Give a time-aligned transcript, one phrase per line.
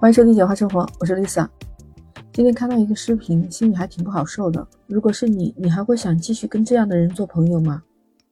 [0.00, 1.48] 欢迎收听《简化生活》，我是 Lisa。
[2.32, 4.64] 今天看到一个视频，心里还挺不好受的。
[4.86, 7.82] 如果是你，你还会想继续跟这样的人做朋友吗？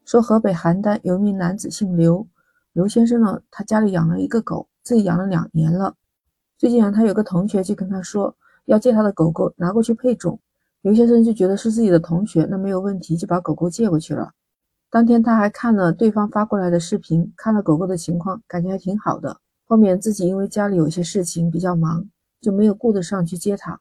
[0.04, 2.24] 说河北邯郸有一名男子姓刘，
[2.72, 5.97] 刘先生呢，他家里养了一个狗，自己养了两年了。
[6.56, 8.37] 最近啊，他有个同学就跟他说
[8.67, 10.38] 要借他的狗狗拿过去配种，
[10.83, 14.30] 刘先生就觉得是自己的同学，那没有问题，就把狗狗借过去了。
[14.88, 19.41] 当天他还看了对方发过来的视频，看了狗狗的情况，感觉还挺好的。
[19.69, 22.09] 后面自己因为家里有些事情比较忙，
[22.41, 23.80] 就没有顾得上去接他。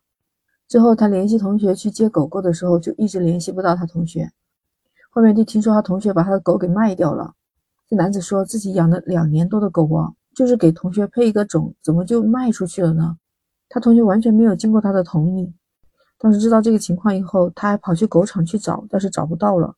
[0.67, 4.31] 之后他联系同学去接狗狗的时候，就一直联系不到他同学。
[5.11, 7.35] 后面就听说他同学把他的狗给卖掉了。
[7.87, 13.17] 这男子说自己养了两年多的狗啊，就是给同学配一个种，怎么就卖出去了呢？
[13.69, 15.53] 他同学完全没有经过他的同意。
[16.17, 19.75] 当时知道这个情况以后，他还跑去狗场去找，但是找不到了。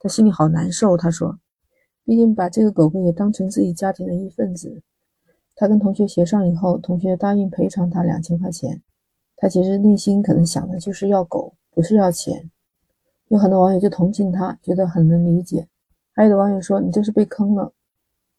[0.00, 0.96] 他心里好难受。
[0.96, 1.38] 他说，
[2.04, 4.82] 毕竟把这个狗狗也当成自己家庭的一份子。
[5.60, 8.80] 他跟同学协商以后，同学答应赔偿他两千块钱。
[9.36, 12.48] 他其实内心可能想的就是要狗，不是要钱。
[13.26, 15.66] 有很多网友就同情他，觉得很能理解。
[16.14, 17.72] 还有的网友说：“你这是被坑了。”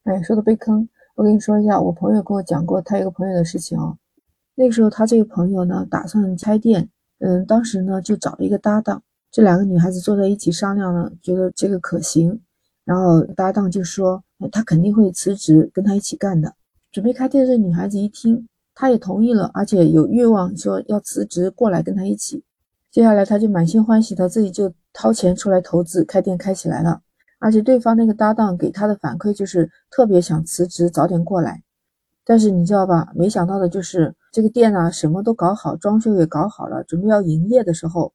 [0.06, 3.98] 哎，说的被坑，我跟你说一下，我朋友跟我讲过他一个朋友的事情哦。
[4.56, 6.90] 那个时候他这个朋友呢，打算开店，
[7.20, 12.42] 嗯，当时呢就找了一个搭档，这两个女孩子坐在一起商量呢，觉得这个可行。
[12.86, 16.56] 然后搭档就说：“他肯定会辞职跟他一起干的。”
[16.92, 22.44] 准备开店的女孩子一听，她也同意了，而且有愿望说要辞职过来跟他一起。
[22.92, 27.02] 接下来，她就满心欢喜的自己就掏钱出来投资开店开起来了。
[27.42, 31.64] 而且对方那个搭档给他的反馈就是特别想辞职早点过来。
[32.26, 33.12] 但是你知道吧？
[33.16, 38.12] 没想到的就是这个店呢，什么都搞好，装修也搞好了，准备要营业的时候，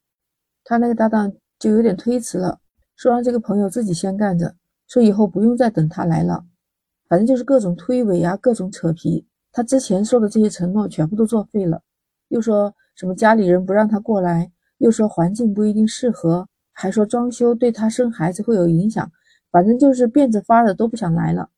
[0.62, 2.58] 他那个搭档就有点推辞了，
[2.97, 4.55] 说让这个朋友自己先干着，
[4.86, 6.45] 说以后不用再等他来了。
[7.08, 9.24] 反正就是各种推诿啊，各种扯皮。
[9.52, 11.80] 他之前说的这些承诺全部都作废了，
[12.28, 19.11] 又说什么家里人不让他过来，又说环境不一定适合，还说装修对他生孩子会有影响。
[19.51, 21.48] 反正就是变着法的都不想来了。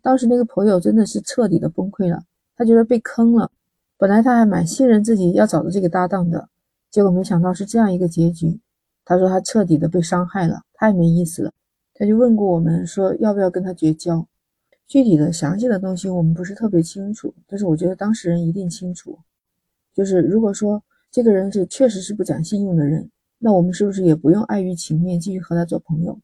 [0.00, 2.22] 当时那个朋友真的是彻底的崩溃了，
[2.56, 3.50] 他觉得被坑了。
[3.98, 6.48] 本来他还蛮信任自己要找的这个搭档的，
[6.90, 8.58] 结果没想到是这样一个结局。
[9.04, 11.52] 他说他彻底的被伤害了，太没意思了。
[11.92, 14.26] 他就问过我们说要不要跟他绝交。
[14.86, 19.18] 具体的详细的东西我们不是特别清楚，但是我觉得当事人一定清楚。
[19.94, 26.18] 就是如果说这个人是确实是不讲信用的人，那我们是不是也不用碍于情面继续和他做朋友？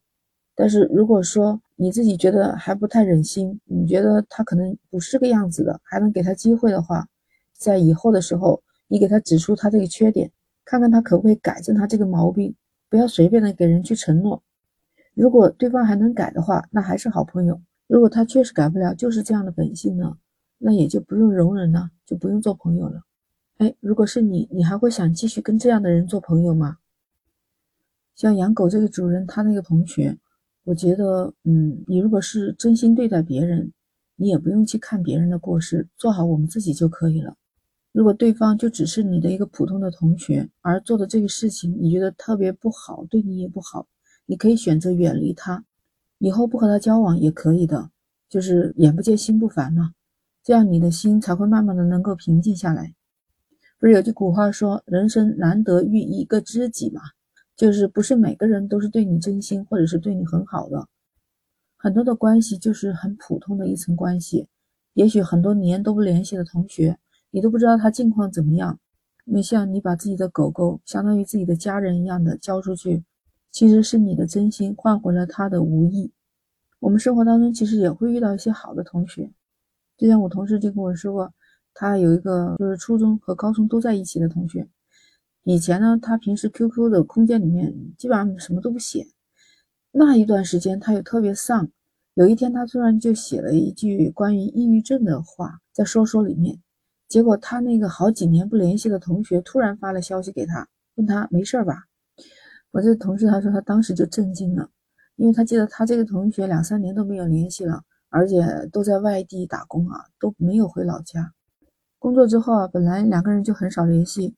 [0.55, 7.09] 但是如果说你自己觉得还不太忍心，你觉得他可能不是个样子的，还能给他机会的话，
[7.53, 10.31] 在以后的时候，你给他指出他这个缺点，
[10.65, 12.55] 看看他可不可以改正他这个毛病，
[12.89, 14.43] 不要随便的给人去承诺。
[15.15, 17.61] 如果对方还能改的话，那还是好朋友。
[17.93, 20.17] 如果他确实改不了，就是这样的本性呢，
[20.57, 23.03] 那也就不用容忍了，就不用做朋友了。
[23.59, 26.79] 哎，如果是你，你还会想继续跟这样的人做朋友吗？
[28.15, 30.17] 像养狗这个主人，他那个同学，
[30.65, 33.71] 我觉得，嗯，你如果是真心对待别人，
[34.17, 37.37] 你也不用去看别人的过失，做好我们自己就可以了。
[37.93, 43.87] 如果对方就只是你的一个普通的同学，而做的这个事情你觉得特别不好，对你也不好，
[44.25, 45.63] 你可以选择远离他。
[46.23, 47.91] 以后不和他交往也可以的，
[48.29, 49.93] 就是眼不见心不烦嘛，
[50.45, 52.95] 这样你的心才会慢慢的能够平静下来。
[53.81, 57.03] 不是有句古话说，人生难得遇一个知己嘛，
[57.57, 60.87] 就是不是每个人都是对你真心或者是对你很好的，
[61.77, 64.47] 很多的关系就是很普通的一层关系，
[64.95, 66.97] 也许很多年都不联系的同学，
[67.33, 68.79] 你都不知道他近况怎么样，
[69.25, 73.03] 你像你把自己的狗狗相当于自己的家人一样的交出去。
[73.53, 76.11] 其实是你的真心换回了他的无意。
[76.81, 79.31] 我们生活当中其实也会遇到一些好的同学，
[79.97, 81.33] 之前我同事就跟我说过，
[81.75, 84.67] 他有一个就是初中和高中都在一起的同学。
[85.45, 89.07] 以前呢，他平时 QQ 的空间里面基本上什么都不写。
[89.93, 91.71] 那一段时间他又特别丧，
[92.15, 96.59] 有一天他突然就写了一句关于抑郁症的话在说说里面。
[97.09, 101.85] 结果他那个好几年不联系的同学突然发了消息给他，问他没事吧？
[102.73, 104.69] 我这同事他说他当时就震惊了，
[105.17, 111.33] 因为他记得他这个同学两三年都没有联系了，而且都在外地打工啊，都没有回老家。
[111.99, 114.35] 工作之后啊，本来两个人就很少联系，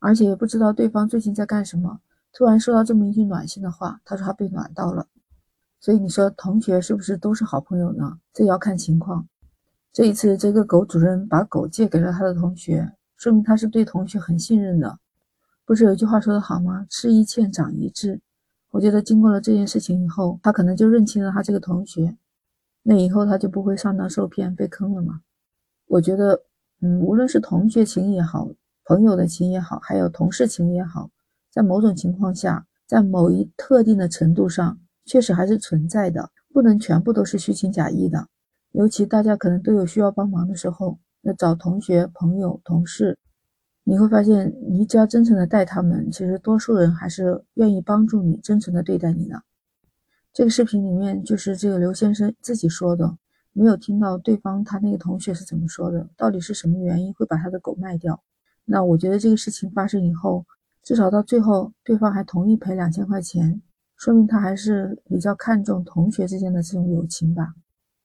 [0.00, 2.00] 而且也不知道对方最近在干什么。
[2.32, 5.06] 突然收到这么一句暖心的话，他说他被暖到了。
[5.78, 8.18] 所以你说同学是不是都是好朋友呢？
[8.32, 9.28] 这要看情况。
[9.92, 14.98] 这一次这个狗主人把狗借给了他的同学，说明他是对同学很信任的。
[15.66, 16.86] 不是有句话说的好吗？
[16.90, 18.20] 吃一堑长一智。
[18.70, 22.16] 我觉得经过了这件事情以后，他可能就认清了他这个同学，
[22.82, 25.20] 那以后他就不会上当受骗被坑了嘛。
[25.86, 26.42] 我觉得
[26.80, 28.48] 嗯，无论是同学情也好，
[28.84, 31.08] 朋友的情也好，还有同事情也好，
[31.50, 38.28] 在某种情况下，在某一特定的程度上，确实还是存在的，不能全部都是虚情假意的。
[38.72, 43.16] 尤其大家可能都有需要帮忙的时候，那找同学、朋友、同事，
[43.86, 49.42] 你会发现，你只要真诚的待他们，其实多数人还是愿意帮助你，真诚的对待你的。
[50.32, 53.18] 这个视频里面就是这个刘先生自己说的，
[53.52, 58.20] 没有听到对方他那个同学是怎么说的，到底是什么原因会把他的狗卖掉？
[58.64, 60.46] 那我觉得这个事情发生以后，
[60.82, 63.60] 至少到最后对方还同意赔两千块钱，
[63.96, 67.54] 说明他还是比较看重同学之间的这种友情吧。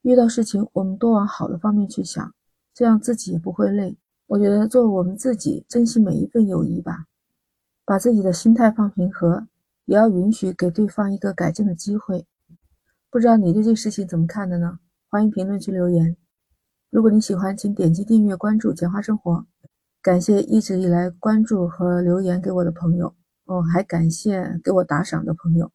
[0.02, 2.34] 遇到事情，我们多往好的方面去想，
[2.74, 3.98] 这样自己也不会累。
[4.30, 7.06] 我觉得做我们自己，珍惜每一份友谊吧，
[7.84, 9.48] 把自己的心态放平和，
[9.86, 12.28] 也要允许给对方一个改正的机会。
[13.10, 14.78] 不知道你对这事情怎么看的呢？
[15.10, 16.16] 欢迎评论区留言。
[16.92, 19.48] 如果你喜欢，请点击订阅关注简化生活。
[20.00, 23.16] 感谢一直以来关注和留言给我的朋友
[23.46, 25.72] 哦，还感谢给我打赏的朋友。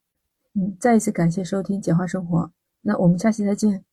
[0.55, 2.53] 嗯，再一次感谢收听简化生活。
[2.83, 3.85] 那我们下期再见。